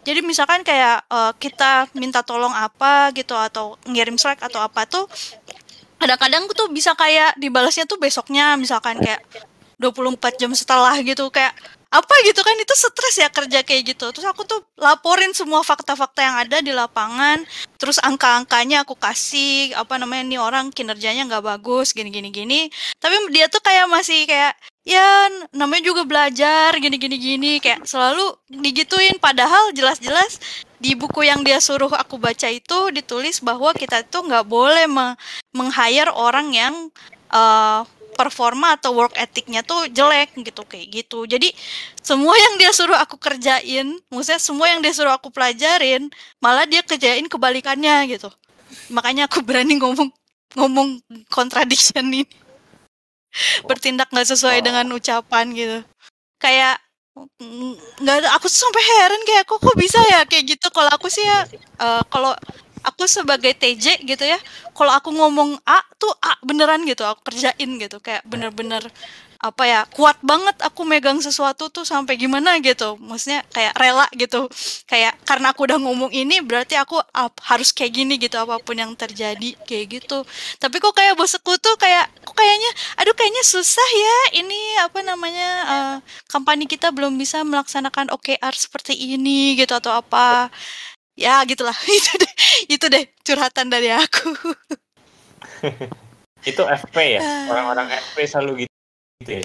Jadi 0.00 0.24
misalkan 0.24 0.64
kayak 0.64 1.04
eh, 1.12 1.32
kita 1.36 1.92
minta 1.92 2.24
tolong 2.24 2.52
apa 2.56 3.12
gitu 3.12 3.36
atau 3.36 3.76
ngirim 3.84 4.16
Slack 4.16 4.40
atau 4.40 4.64
apa 4.64 4.88
tuh 4.88 5.04
kadang-kadang 6.00 6.48
tuh 6.56 6.72
bisa 6.72 6.96
kayak 6.96 7.36
dibalasnya 7.36 7.84
tuh 7.84 8.00
besoknya 8.00 8.56
misalkan 8.56 8.96
kayak 8.98 9.20
24 9.76 10.40
jam 10.40 10.52
setelah 10.56 10.96
gitu 11.04 11.28
kayak 11.28 11.52
apa 11.90 12.14
gitu 12.22 12.38
kan 12.46 12.54
itu 12.54 12.70
stres 12.70 13.18
ya 13.18 13.28
kerja 13.28 13.66
kayak 13.66 13.82
gitu. 13.94 14.14
Terus 14.14 14.26
aku 14.30 14.46
tuh 14.46 14.62
laporin 14.78 15.34
semua 15.34 15.60
fakta-fakta 15.66 16.22
yang 16.22 16.36
ada 16.38 16.62
di 16.62 16.70
lapangan 16.70 17.42
terus 17.80 17.98
angka-angkanya 17.98 18.86
aku 18.86 18.94
kasih 18.94 19.74
apa 19.74 19.98
namanya 19.98 20.22
nih 20.28 20.40
orang 20.40 20.66
kinerjanya 20.70 21.26
nggak 21.26 21.42
bagus 21.42 21.96
gini 21.96 22.12
gini 22.12 22.28
gini 22.28 22.60
tapi 23.00 23.16
dia 23.32 23.48
tuh 23.48 23.64
kayak 23.64 23.88
masih 23.88 24.28
kayak 24.28 24.52
ya 24.84 25.28
namanya 25.52 25.84
juga 25.92 26.02
belajar 26.08 26.72
gini 26.80 26.96
gini 26.96 27.16
gini 27.20 27.52
kayak 27.60 27.84
selalu 27.84 28.36
digituin. 28.48 29.16
Padahal 29.20 29.72
jelas-jelas 29.76 30.40
di 30.80 30.96
buku 30.96 31.28
yang 31.28 31.44
dia 31.44 31.60
suruh 31.60 31.92
aku 31.92 32.16
baca 32.16 32.48
itu 32.48 32.88
ditulis 32.90 33.44
bahwa 33.44 33.76
kita 33.76 34.02
tuh 34.08 34.24
nggak 34.24 34.46
boleh 34.48 34.88
me- 34.88 35.16
meng-hire 35.52 36.10
orang 36.12 36.50
yang 36.56 36.74
eh, 37.30 37.80
performa 38.20 38.76
atau 38.76 38.92
work 38.92 39.16
ethicnya 39.16 39.64
tuh 39.64 39.88
jelek 39.88 40.36
gitu 40.36 40.62
kayak 40.68 40.86
gitu. 40.92 41.24
Jadi 41.24 41.52
semua 42.04 42.36
yang 42.36 42.60
dia 42.60 42.72
suruh 42.72 42.96
aku 42.96 43.16
kerjain 43.16 43.96
maksudnya 44.12 44.40
semua 44.40 44.66
yang 44.68 44.80
dia 44.84 44.92
suruh 44.92 45.14
aku 45.14 45.32
pelajarin 45.32 46.12
malah 46.42 46.68
dia 46.68 46.84
kerjain 46.84 47.24
kebalikannya 47.28 48.12
gitu. 48.12 48.28
Makanya 48.92 49.28
aku 49.30 49.40
berani 49.40 49.80
ngomong 49.80 50.12
ngomong 50.58 51.00
contradiction 51.30 52.04
ini 52.10 52.26
bertindak 53.68 54.08
nggak 54.10 54.28
sesuai 54.28 54.62
dengan 54.64 54.86
ucapan 54.92 55.46
gitu. 55.54 55.78
Kayak 56.40 56.80
nggak 58.00 58.16
ada 58.24 58.28
aku 58.38 58.46
tuh 58.48 58.60
sampai 58.64 58.82
heran 58.82 59.22
kayak 59.28 59.44
kok 59.44 59.58
kok 59.60 59.76
bisa 59.76 60.00
ya? 60.08 60.20
Kayak 60.26 60.56
gitu. 60.56 60.66
Kalau 60.72 60.90
aku 60.92 61.06
sih 61.12 61.24
ya 61.24 61.44
eh, 61.80 62.02
kalau 62.08 62.32
aku 62.80 63.04
sebagai 63.04 63.52
TJ 63.52 64.08
gitu 64.08 64.24
ya 64.24 64.40
kalau 64.72 64.88
aku 64.96 65.12
ngomong 65.12 65.60
A 65.68 65.84
tuh 66.00 66.08
A 66.24 66.40
beneran 66.40 66.80
gitu 66.88 67.04
aku 67.04 67.20
kerjain 67.32 67.70
gitu. 67.76 67.98
Kayak 68.00 68.24
bener-bener 68.24 68.82
apa 69.40 69.64
ya 69.64 69.80
kuat 69.96 70.20
banget 70.20 70.52
aku 70.60 70.84
megang 70.84 71.16
sesuatu 71.24 71.72
tuh 71.72 71.84
sampai 71.88 72.20
gimana 72.20 72.60
gitu. 72.60 73.00
Maksudnya 73.00 73.40
kayak 73.48 73.72
rela 73.80 74.06
gitu. 74.12 74.46
Kayak 74.84 75.16
karena 75.24 75.56
aku 75.56 75.64
udah 75.64 75.78
ngomong 75.80 76.12
ini 76.12 76.44
berarti 76.44 76.76
aku 76.76 77.00
ap- 77.00 77.40
harus 77.48 77.72
kayak 77.72 77.92
gini 77.96 78.14
gitu 78.20 78.36
apa 78.36 78.60
pun 78.60 78.76
yang 78.76 78.92
terjadi 78.92 79.56
kayak 79.64 80.00
gitu. 80.00 80.22
Tapi 80.60 80.76
kok 80.76 80.92
kayak 80.92 81.16
bosku 81.16 81.56
tuh 81.56 81.74
kayak 81.80 82.12
kok 82.20 82.36
kayaknya 82.36 82.70
aduh 83.00 83.16
kayaknya 83.16 83.40
susah 83.40 83.88
ya 83.96 84.44
ini 84.44 84.60
apa 84.84 85.00
namanya 85.00 85.50
eh, 85.72 85.96
company 86.28 86.68
kita 86.68 86.92
belum 86.92 87.16
bisa 87.16 87.40
melaksanakan 87.40 88.12
OKR 88.12 88.52
seperti 88.52 88.92
ini 88.92 89.56
gitu 89.56 89.72
atau 89.72 89.96
apa. 89.96 90.52
Ya 91.16 91.40
gitulah. 91.48 91.74
Itu 91.98 92.12
deh 92.20 92.32
itu 92.68 92.86
deh 92.86 93.04
curhatan 93.24 93.66
dari 93.72 93.90
aku. 93.92 94.30
Itu 96.50 96.62
FP 96.64 96.96
ya? 97.20 97.20
Orang-orang 97.52 97.92
FP 97.92 98.16
selalu 98.24 98.64
gitu, 98.64 98.74
gitu 99.20 99.44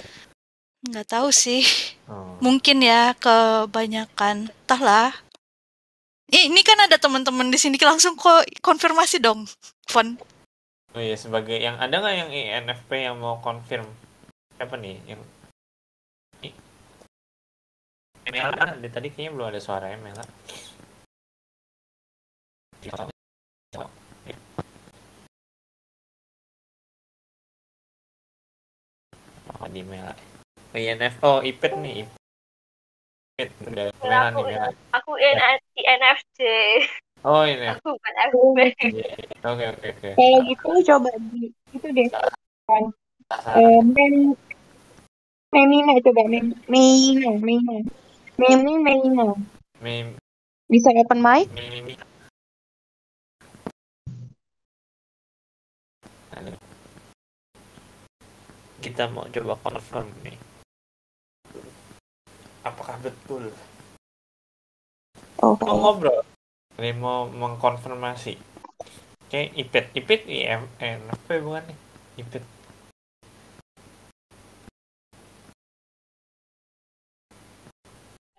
nggak 0.88 1.06
tahu 1.06 1.28
sih 1.30 1.62
Oh. 2.06 2.38
mungkin 2.38 2.86
ya 2.86 3.12
kebanyakan 3.18 4.46
entahlah 4.46 5.10
Eh, 6.26 6.46
ini 6.50 6.62
kan 6.66 6.78
ada 6.78 6.98
teman-teman 6.98 7.50
di 7.50 7.58
sini 7.58 7.78
langsung 7.82 8.14
kok 8.18 8.46
konfirmasi 8.62 9.18
dong 9.18 9.46
Fon 9.90 10.18
Oh 10.96 11.02
iya, 11.02 11.12
sebagai 11.12 11.60
yang 11.60 11.76
ada 11.76 11.92
nggak 12.00 12.14
yang 12.16 12.30
INFP 12.32 13.04
yang 13.04 13.20
mau 13.20 13.36
confirm? 13.44 13.84
Siapa 14.56 14.80
nih? 14.80 14.96
Yang. 15.04 15.20
Mela, 18.32 18.80
dari 18.80 18.88
tadi 18.88 19.12
kayaknya 19.12 19.36
belum 19.36 19.46
ada 19.52 19.60
suaranya 19.60 20.00
Mela. 20.00 20.24
Oh, 29.54 29.68
di 29.70 29.82
Mela. 29.86 30.14
Oh, 30.74 30.78
INF, 30.78 31.14
oh 31.22 31.38
Ipet 31.44 31.72
nih. 31.78 32.02
Ipet, 33.38 33.48
udah 33.70 33.86
Mela 34.02 34.18
nih 34.34 34.42
Mela. 34.50 34.68
Aku 34.96 35.12
INFJ. 35.14 36.40
Oh 37.26 37.42
ini. 37.42 37.66
Aku 37.74 37.98
bukan 37.98 38.14
FB. 38.30 38.58
Oke 39.42 39.64
oke 39.74 39.86
oke. 39.98 40.10
Kayak 40.14 40.40
gitu 40.46 40.70
coba 40.94 41.10
di 41.34 41.50
itu 41.74 41.88
deh. 41.90 42.06
Kan. 42.70 42.94
Eh, 43.58 43.80
mem 43.82 44.38
Memina 45.50 45.98
coba 45.98 46.22
mem 46.30 46.54
Meina 46.70 47.34
Meina 47.42 47.82
Memi 48.38 48.74
Meina 48.78 49.34
Mim, 49.82 50.14
bisa 50.70 50.88
open 50.94 51.18
mic 51.20 51.50
mim, 51.52 51.84
mim. 51.84 51.98
Halo. 56.30 56.54
Kita 58.96 59.12
mau 59.12 59.28
coba 59.28 59.60
confirm 59.60 60.08
nih. 60.24 60.40
Apakah 62.64 62.96
betul? 63.04 63.52
oh, 65.44 65.52
Mau 65.60 65.76
ngobrol. 65.84 66.24
Ini 66.80 66.96
mau 66.96 67.28
mengkonfirmasi. 67.28 68.40
Oke, 69.20 69.52
IPET. 69.52 69.92
IPET 70.00 70.20
IM, 70.32 70.64
NFP 70.80 71.28
bukan 71.44 71.68
nih? 71.68 71.78
IPET. 72.24 72.44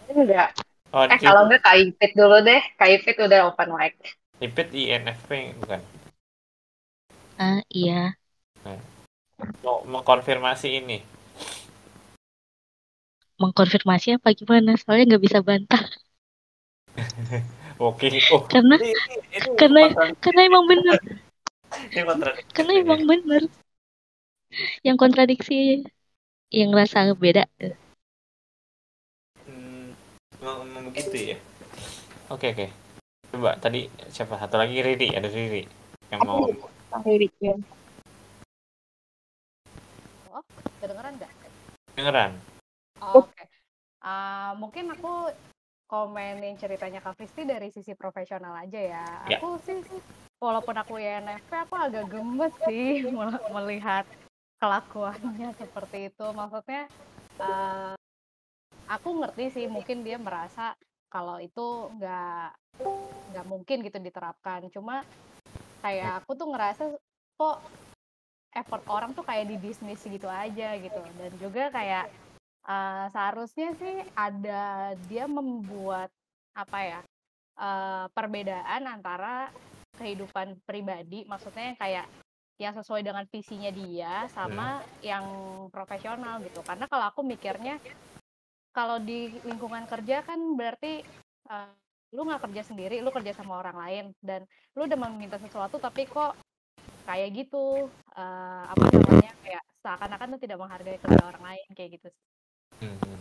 Enggak. 0.09 0.57
Oh, 0.89 1.05
Eh 1.05 1.21
kalau 1.21 1.45
enggak 1.45 1.61
Kaipit 1.69 2.17
dulu 2.17 2.41
deh. 2.41 2.65
Kaipit 2.81 3.21
udah 3.21 3.53
open 3.53 3.77
mic. 3.77 3.93
IPET 4.41 4.73
INFP 4.73 5.53
bukan? 5.61 5.85
Ah, 7.37 7.61
iya. 7.69 8.17
Mau 9.61 9.85
mengkonfirmasi 9.85 10.67
ini. 10.81 10.97
Mengkonfirmasi 13.37 14.17
apa 14.17 14.33
gimana? 14.33 14.73
Soalnya 14.81 15.15
nggak 15.15 15.23
bisa 15.23 15.39
bantah. 15.45 15.83
Oke. 17.77 18.09
Oh, 18.33 18.41
Karena 18.49 18.81
ini, 18.81 18.89
ini, 18.89 19.53
karena 19.53 19.81
karena 20.17 20.41
emang 20.49 20.65
bener. 20.65 20.97
ini 21.93 22.01
kontradiksi 22.01 22.51
Karena 22.57 22.71
emang 22.81 23.01
bener. 23.05 23.43
Yang 24.81 24.97
kontradiksi 24.97 25.85
yang 26.49 26.73
rasa 26.73 27.13
beda. 27.13 27.45
Hmm, 29.45 29.93
memang, 30.41 30.89
begitu 30.89 31.35
ya. 31.35 31.37
Oke 32.33 32.57
oke. 32.57 32.67
Coba 33.29 33.53
tadi 33.61 33.85
siapa 34.09 34.39
satu 34.39 34.57
lagi 34.57 34.81
Riri 34.81 35.13
ada 35.13 35.29
Riri 35.29 35.61
yang 36.07 36.23
mau 36.23 36.47
lirik 37.03 37.33
ya 37.43 37.53
Oh, 40.31 40.43
kedengeran 40.87 41.13
nggak? 41.19 41.33
dengeran. 41.99 42.31
Oh, 43.03 43.27
Oke. 43.27 43.43
Ah, 43.99 44.55
mungkin 44.55 44.87
aku 44.95 45.27
komenin 45.91 46.55
ceritanya 46.55 47.03
Kak 47.03 47.19
Fristi 47.19 47.43
dari 47.43 47.67
sisi 47.67 47.91
profesional 47.91 48.55
aja 48.55 48.79
ya. 48.79 49.07
Ya. 49.27 49.35
Aku 49.35 49.59
sih 49.59 49.83
walaupun 50.39 50.79
aku 50.79 50.95
INFP 50.95 51.51
aku 51.67 51.75
agak 51.75 52.07
gemes 52.07 52.55
sih 52.63 53.03
mel- 53.15 53.43
melihat 53.51 54.07
kelakuannya 54.63 55.51
seperti 55.61 56.07
itu. 56.07 56.25
Maksudnya 56.31 56.87
eh, 57.43 57.93
aku 58.87 59.09
ngerti 59.19 59.45
sih 59.51 59.65
mungkin 59.67 60.07
dia 60.07 60.15
merasa 60.15 60.71
kalau 61.11 61.43
itu 61.43 61.91
nggak 61.99 62.47
nggak 63.35 63.45
mungkin 63.47 63.77
gitu 63.83 63.97
diterapkan. 63.99 64.71
Cuma 64.71 65.03
kayak 65.83 66.23
aku 66.23 66.31
tuh 66.37 66.47
ngerasa 66.47 66.83
kok 67.37 67.57
effort 68.55 68.83
orang 68.87 69.11
tuh 69.11 69.25
kayak 69.25 69.49
di 69.51 69.57
bisnis 69.59 69.99
gitu 70.03 70.27
aja 70.29 70.77
gitu. 70.79 71.01
Dan 71.17 71.31
juga 71.41 71.69
kayak 71.73 72.05
eh, 72.67 73.05
seharusnya 73.11 73.69
sih 73.79 73.95
ada 74.13 74.93
dia 75.07 75.25
membuat 75.25 76.11
apa 76.57 76.79
ya 76.83 76.99
eh, 77.59 78.05
perbedaan 78.11 78.83
antara 78.87 79.51
kehidupan 79.97 80.61
pribadi 80.63 81.25
maksudnya 81.25 81.73
yang 81.73 81.79
kayak 81.79 82.05
yang 82.57 82.73
sesuai 82.73 83.05
dengan 83.05 83.25
visinya 83.29 83.69
dia 83.69 84.25
sama 84.33 84.81
yang 85.05 85.25
profesional 85.69 86.41
gitu. 86.41 86.61
Karena 86.65 86.89
kalau 86.89 87.05
aku 87.05 87.21
mikirnya 87.21 87.77
kalau 88.73 89.01
di 89.01 89.33
lingkungan 89.45 89.85
kerja 89.89 90.25
kan 90.25 90.37
berarti 90.57 91.05
eh, 91.49 91.71
lu 92.15 92.23
nggak 92.23 92.49
kerja 92.49 92.61
sendiri 92.65 93.03
lu 93.03 93.13
kerja 93.13 93.37
sama 93.37 93.61
orang 93.61 93.77
lain. 93.77 94.05
Dan 94.17 94.45
lu 94.73 94.89
udah 94.89 94.97
meminta 94.97 95.37
sesuatu 95.37 95.77
tapi 95.77 96.09
kok 96.09 96.33
kayak 97.07 97.29
gitu 97.31 97.87
eh, 98.19 98.63
apa 98.67 98.83
namanya 98.91 99.31
kayak 99.39 99.63
seakan-akan 99.79 100.27
tuh 100.35 100.41
tidak 100.43 100.57
menghargai 100.59 100.99
kerja 100.99 101.23
orang 101.23 101.43
lain 101.55 101.67
kayak 101.71 101.91
gitu 101.95 102.07
sih. 102.11 102.25
Hmm. 102.83 103.19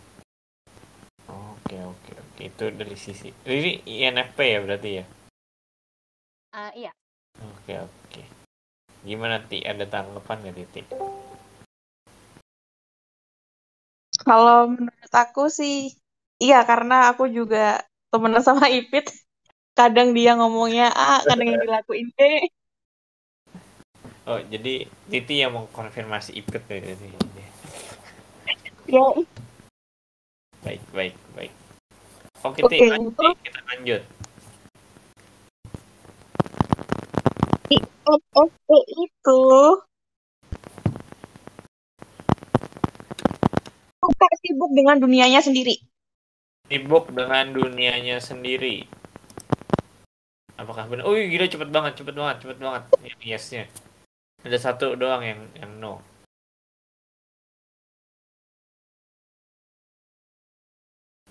Oke 1.30 1.78
oke 1.78 2.12
oke 2.18 2.42
itu 2.42 2.64
dari 2.74 2.96
sisi 2.98 3.30
ini 3.46 3.86
INFP 3.86 4.38
ya 4.42 4.58
berarti 4.58 4.90
ya. 4.98 5.04
Eh, 6.56 6.72
iya 6.82 6.92
Oke 7.36 7.72
oke. 7.78 8.22
Gimana 9.06 9.38
ti 9.44 9.62
ada 9.62 9.84
tanggapan 9.86 10.36
nggak 10.42 10.56
titik? 10.56 10.86
Kalau 14.26 14.72
menurut 14.72 15.12
aku 15.14 15.46
sih, 15.46 15.94
iya 16.42 16.66
karena 16.66 17.12
aku 17.14 17.30
juga 17.30 17.84
temenan 18.10 18.42
sama 18.42 18.66
Ipit. 18.66 19.12
Kadang 19.76 20.16
dia 20.16 20.34
ngomongnya 20.34 20.88
A, 20.90 21.20
kadang 21.22 21.52
yang 21.52 21.60
dilakuin 21.62 22.08
B. 22.16 22.48
Oh 24.26 24.42
jadi 24.42 24.90
Titi 25.06 25.38
yang 25.38 25.54
mengkonfirmasi 25.54 26.34
ikut 26.34 26.62
ya. 26.66 26.82
Ya, 28.90 29.06
Baik 30.66 30.82
baik 30.90 31.14
baik. 31.38 31.52
Oke 32.42 32.66
Oke, 32.66 32.74
Ti, 32.74 32.90
lanjut, 32.90 33.34
kita 33.46 33.60
lanjut. 33.70 34.02
INFP 37.70 38.68
itu 38.98 39.42
suka 44.02 44.26
sibuk 44.42 44.70
dengan 44.74 44.98
dunianya 44.98 45.38
sendiri. 45.38 45.86
Sibuk 46.66 47.14
dengan 47.14 47.54
dunianya 47.54 48.18
sendiri. 48.18 48.90
Apakah 50.58 50.90
benar? 50.90 51.06
Oh 51.06 51.14
iya, 51.14 51.30
gila 51.30 51.46
cepet 51.46 51.70
banget, 51.70 51.92
cepet 52.02 52.14
banget, 52.18 52.36
cepet 52.42 52.58
banget. 52.58 52.82
Yang 53.06 53.22
yesnya. 53.22 53.64
Ada 54.46 54.62
satu 54.62 54.94
doang 54.94 55.26
yang 55.26 55.42
yang 55.58 55.72
no. 55.82 55.98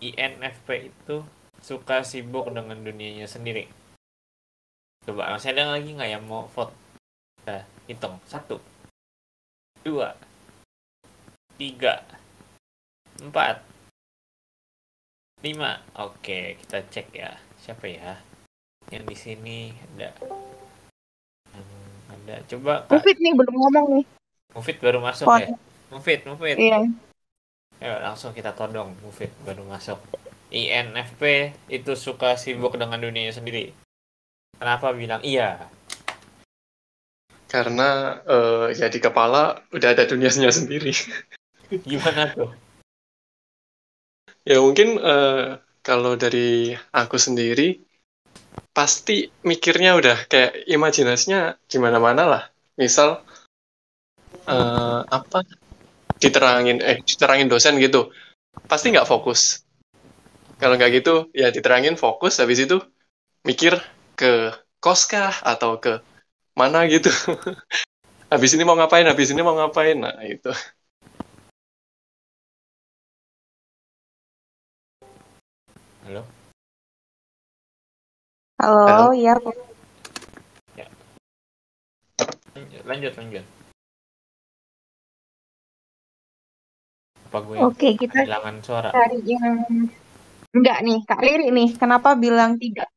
INFP 0.04 0.92
itu 0.92 1.24
suka 1.64 2.04
sibuk 2.04 2.52
dengan 2.52 2.76
dunianya 2.84 3.24
sendiri. 3.24 3.72
Coba 5.08 5.32
masih 5.32 5.56
ada 5.56 5.80
lagi 5.80 5.96
nggak 5.96 6.12
yang 6.12 6.28
mau 6.28 6.44
vote? 6.52 6.76
Kita 7.40 7.64
hitung 7.88 8.20
satu, 8.28 8.60
dua, 9.80 10.12
tiga, 11.56 12.04
empat, 13.24 13.64
lima. 15.40 15.80
Oke, 15.96 16.60
kita 16.60 16.84
cek 16.92 17.08
ya. 17.16 17.32
Siapa 17.64 17.88
ya? 17.88 18.20
Yang 18.92 19.04
di 19.08 19.16
sini 19.16 19.60
ada. 19.72 20.12
Ada. 22.26 22.42
Coba 22.50 22.90
Kak 22.90 23.06
Mufid 23.06 23.18
nih 23.22 23.34
belum 23.38 23.54
ngomong 23.54 23.86
nih. 24.02 24.06
Mufid 24.58 24.78
baru 24.82 24.98
masuk 24.98 25.30
Wah. 25.30 25.46
ya. 25.46 25.54
Mufid, 25.94 26.26
Mufid. 26.26 26.58
Iya. 26.58 26.90
Ayo 27.78 27.96
langsung 28.02 28.34
kita 28.34 28.58
todong 28.58 28.98
Mufid 29.06 29.30
baru 29.46 29.62
masuk. 29.70 30.02
INFP 30.50 31.54
itu 31.70 31.94
suka 31.94 32.34
sibuk 32.34 32.74
dengan 32.82 32.98
dunianya 32.98 33.30
sendiri. 33.30 33.78
Kenapa 34.58 34.90
bilang 34.98 35.22
iya? 35.22 35.70
Karena 37.46 38.18
eh, 38.26 38.74
ya 38.74 38.90
di 38.90 38.98
kepala 38.98 39.62
udah 39.70 39.90
ada 39.94 40.10
dunianya 40.10 40.50
sendiri. 40.50 40.98
Gimana 41.90 42.34
tuh? 42.34 42.50
Ya 44.50 44.58
mungkin 44.66 44.98
eh, 44.98 45.62
kalau 45.86 46.18
dari 46.18 46.74
aku 46.90 47.22
sendiri 47.22 47.85
pasti 48.76 49.32
mikirnya 49.50 49.96
udah 50.00 50.18
kayak 50.32 50.52
imajinasinya 50.68 51.56
gimana-mana 51.72 52.24
lah. 52.28 52.44
Misal 52.76 53.24
eh, 54.48 55.00
apa 55.18 55.40
diterangin 56.24 56.78
eh 56.84 56.98
diterangin 57.10 57.48
dosen 57.54 57.76
gitu, 57.86 58.12
pasti 58.72 58.88
nggak 58.94 59.10
fokus. 59.10 59.42
Kalau 60.60 60.74
nggak 60.80 60.92
gitu 61.04 61.14
ya 61.36 61.52
diterangin 61.52 61.96
fokus, 62.00 62.40
habis 62.40 62.60
itu 62.64 62.80
mikir 63.48 63.74
ke 64.20 64.54
kos 64.84 65.02
kah 65.12 65.34
atau 65.44 65.80
ke 65.84 66.02
mana 66.60 66.86
gitu. 66.92 67.10
habis 68.34 68.52
ini 68.56 68.64
mau 68.68 68.76
ngapain, 68.80 69.06
habis 69.08 69.30
ini 69.34 69.42
mau 69.46 69.56
ngapain. 69.58 69.98
Nah 70.00 70.16
itu. 70.26 70.52
Halo? 76.06 76.45
Halo, 78.56 78.88
Halo. 78.88 79.08
iya. 79.12 79.36
Lanjut, 82.56 82.84
lanjut. 82.88 83.14
lanjut. 83.20 83.46
Apa 87.28 87.38
gue 87.44 87.56
Oke, 87.68 88.00
kita 88.00 88.24
kehilangan 88.24 88.56
suara? 88.64 88.90
cari 88.96 89.20
yang 89.28 89.60
enggak 90.56 90.80
nih, 90.88 91.04
Kak 91.04 91.20
Riri 91.20 91.52
nih. 91.52 91.76
Kenapa 91.76 92.16
bilang 92.16 92.56
tidak? 92.56 92.88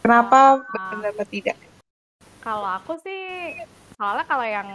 Kenapa 0.00 0.64
berpendapat 0.64 1.28
tidak? 1.28 1.56
Kalau 2.40 2.68
aku 2.72 2.96
sih, 3.04 3.52
soalnya 3.94 4.26
kalau 4.26 4.46
yang 4.46 4.68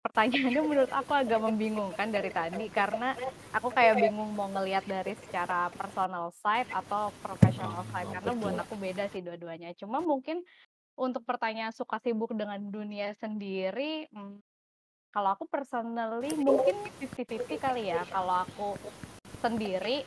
pertanyaannya 0.00 0.62
menurut 0.64 0.92
aku 0.92 1.12
agak 1.12 1.40
membingungkan 1.44 2.08
dari 2.08 2.32
tadi 2.32 2.66
karena 2.72 3.12
aku 3.52 3.68
kayak 3.68 4.00
bingung 4.00 4.32
mau 4.32 4.48
ngelihat 4.48 4.88
dari 4.88 5.12
secara 5.20 5.68
personal 5.76 6.32
side 6.40 6.72
atau 6.72 7.12
professional 7.20 7.84
side 7.92 8.08
karena 8.08 8.32
buat 8.32 8.56
aku 8.64 8.74
beda 8.80 9.12
sih 9.12 9.20
dua-duanya. 9.20 9.76
Cuma 9.76 10.00
mungkin 10.00 10.40
untuk 10.96 11.24
pertanyaan 11.28 11.72
suka 11.72 12.00
sibuk 12.00 12.32
dengan 12.32 12.60
dunia 12.68 13.12
sendiri, 13.20 14.08
hmm, 14.12 14.40
kalau 15.12 15.36
aku 15.36 15.44
personally 15.48 16.32
mungkin 16.36 16.76
50-50 17.00 17.60
kali 17.60 17.92
ya. 17.92 18.04
Kalau 18.08 18.44
aku 18.44 18.68
sendiri 19.40 20.04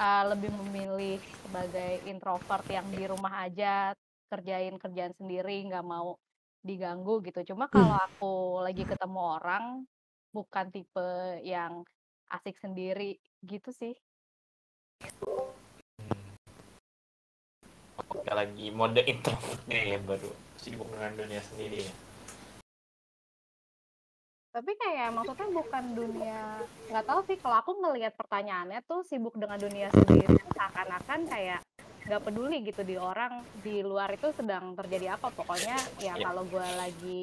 uh, 0.00 0.24
lebih 0.32 0.52
memilih 0.64 1.20
sebagai 1.44 2.04
introvert 2.08 2.64
yang 2.68 2.86
di 2.88 3.04
rumah 3.04 3.44
aja 3.44 3.92
kerjain 4.32 4.80
kerjaan 4.80 5.12
sendiri 5.12 5.68
nggak 5.68 5.84
mau 5.84 6.16
diganggu 6.62 7.20
gitu. 7.26 7.42
Cuma 7.52 7.66
kalau 7.66 7.98
aku 7.98 8.34
lagi 8.62 8.86
ketemu 8.86 9.20
orang 9.42 9.64
bukan 10.32 10.66
tipe 10.72 11.38
yang 11.44 11.84
asik 12.32 12.56
sendiri 12.62 13.18
gitu 13.44 13.74
sih. 13.74 13.92
Kita 18.08 18.32
lagi 18.32 18.70
mode 18.70 19.02
introvertnya 19.12 19.80
ya 19.82 19.98
baru 20.00 20.30
sibuk 20.56 20.88
dengan 20.94 21.12
dunia 21.18 21.42
sendiri 21.42 21.84
ya. 21.84 21.94
tapi 24.52 24.76
kayak 24.76 25.16
maksudnya 25.16 25.48
bukan 25.48 25.84
dunia 25.96 26.60
nggak 26.92 27.06
tahu 27.08 27.24
sih. 27.24 27.40
Kalau 27.40 27.56
aku 27.56 27.72
ngelihat 27.72 28.12
pertanyaannya 28.20 28.84
tuh 28.84 29.00
sibuk 29.00 29.32
dengan 29.40 29.56
dunia 29.56 29.88
sendiri 29.88 30.28
seakan-akan 30.52 31.24
kayak 31.24 31.64
nggak 32.02 32.22
peduli 32.22 32.66
gitu 32.66 32.82
di 32.82 32.98
orang 32.98 33.46
di 33.62 33.80
luar 33.80 34.10
itu 34.12 34.34
sedang 34.34 34.74
terjadi 34.74 35.14
apa 35.14 35.30
pokoknya 35.30 35.76
ya 35.98 36.14
Iya. 36.18 36.24
kalau 36.26 36.42
gue 36.44 36.66
lagi 36.76 37.18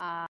Ah, 0.00 0.29